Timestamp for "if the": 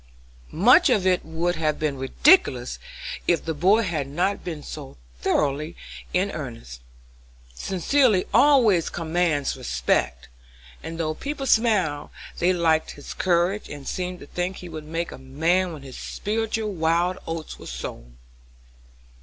3.27-3.53